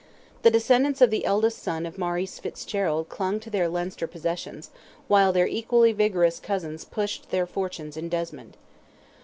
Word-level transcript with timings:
The 0.41 0.49
descendants 0.49 0.99
of 0.99 1.11
the 1.11 1.25
eldest 1.25 1.61
son 1.61 1.85
of 1.85 1.99
Maurice 1.99 2.39
Fitzgerald 2.39 3.07
clung 3.07 3.39
to 3.39 3.51
their 3.51 3.69
Leinster 3.69 4.07
possessions, 4.07 4.71
while 5.07 5.31
their 5.31 5.45
equally 5.45 5.91
vigorous 5.91 6.39
cousins 6.39 6.83
pushed 6.83 7.29
their 7.29 7.45
fortunes 7.45 7.95
in 7.95 8.09
Desmond. 8.09 8.57